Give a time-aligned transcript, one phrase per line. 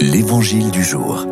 [0.00, 1.26] L'Évangile du jour.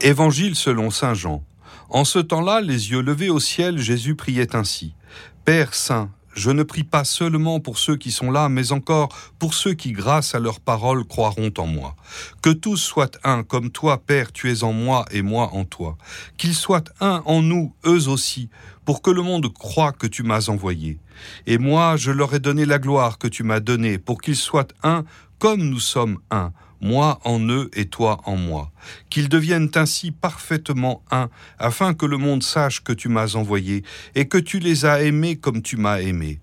[0.00, 1.44] Évangile selon Saint Jean.
[1.88, 4.94] En ce temps-là, les yeux levés au ciel, Jésus priait ainsi.
[5.44, 9.54] Père Saint, je ne prie pas seulement pour ceux qui sont là, mais encore pour
[9.54, 11.94] ceux qui, grâce à leur parole, croiront en moi.
[12.42, 15.96] Que tous soient un, comme toi, Père, tu es en moi et moi en toi.
[16.36, 18.48] Qu'ils soient un en nous, eux aussi,
[18.84, 20.98] pour que le monde croie que tu m'as envoyé.
[21.46, 24.68] Et moi, je leur ai donné la gloire que tu m'as donnée, pour qu'ils soient
[24.82, 25.04] un,
[25.38, 28.72] comme nous sommes un moi en eux et toi en moi,
[29.08, 34.26] qu'ils deviennent ainsi parfaitement un, afin que le monde sache que tu m'as envoyé et
[34.26, 36.40] que tu les as aimés comme tu m'as aimé.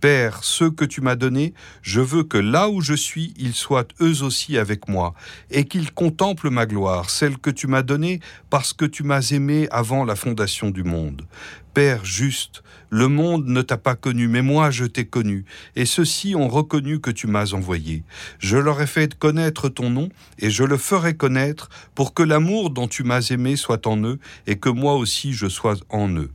[0.00, 3.88] Père, ceux que tu m'as donnés, je veux que là où je suis, ils soient
[4.00, 5.12] eux aussi avec moi,
[5.50, 9.66] et qu'ils contemplent ma gloire, celle que tu m'as donnée, parce que tu m'as aimé
[9.72, 11.26] avant la fondation du monde.
[11.74, 15.44] Père juste, le monde ne t'a pas connu, mais moi je t'ai connu,
[15.74, 18.04] et ceux-ci ont reconnu que tu m'as envoyé.
[18.38, 22.70] Je leur ai fait connaître ton nom, et je le ferai connaître, pour que l'amour
[22.70, 26.30] dont tu m'as aimé soit en eux, et que moi aussi je sois en eux.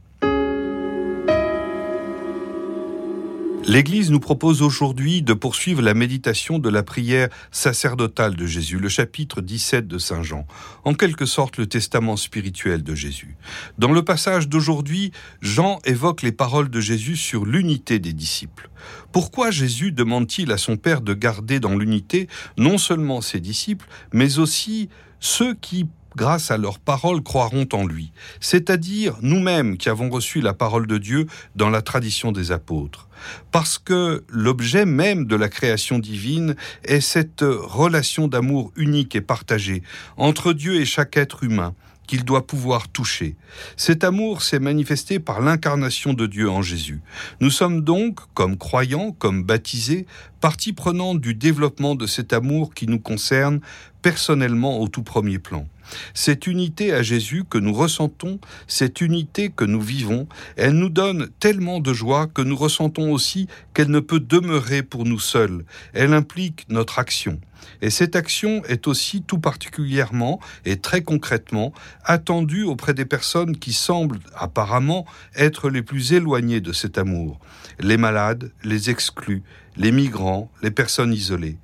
[3.65, 8.89] L'Église nous propose aujourd'hui de poursuivre la méditation de la prière sacerdotale de Jésus, le
[8.89, 10.45] chapitre 17 de Saint Jean,
[10.83, 13.37] en quelque sorte le testament spirituel de Jésus.
[13.77, 18.69] Dans le passage d'aujourd'hui, Jean évoque les paroles de Jésus sur l'unité des disciples.
[19.13, 24.39] Pourquoi Jésus demande-t-il à son Père de garder dans l'unité non seulement ses disciples, mais
[24.39, 24.89] aussi
[25.21, 30.53] ceux qui grâce à leurs paroles, croiront en lui, c'est-à-dire nous-mêmes qui avons reçu la
[30.53, 33.07] parole de Dieu dans la tradition des apôtres.
[33.51, 39.83] Parce que l'objet même de la création divine est cette relation d'amour unique et partagée
[40.17, 41.73] entre Dieu et chaque être humain,
[42.07, 43.35] qu'il doit pouvoir toucher.
[43.77, 47.01] Cet amour s'est manifesté par l'incarnation de Dieu en Jésus.
[47.39, 50.05] Nous sommes donc, comme croyants, comme baptisés,
[50.41, 53.61] partie prenante du développement de cet amour qui nous concerne
[54.01, 55.65] personnellement au tout premier plan.
[56.13, 61.29] Cette unité à Jésus que nous ressentons, cette unité que nous vivons, elle nous donne
[61.39, 65.65] tellement de joie que nous ressentons aussi qu'elle ne peut demeurer pour nous seuls.
[65.93, 67.39] Elle implique notre action.
[67.81, 71.73] Et cette action est aussi tout particulièrement et très concrètement
[72.03, 75.05] attendue auprès des personnes qui semblent apparemment
[75.35, 77.39] être les plus éloignées de cet amour.
[77.79, 79.43] Les malades, les exclus,
[79.77, 81.57] les migrants, les personnes isolées.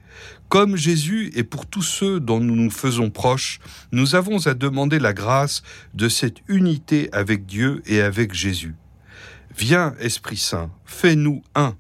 [0.48, 3.60] Comme Jésus et pour tous ceux dont nous nous faisons proches,
[3.92, 5.62] nous avons à demander la grâce
[5.94, 8.76] de cette unité avec Dieu et avec Jésus.
[9.56, 11.68] Viens, Esprit Saint, fais-nous un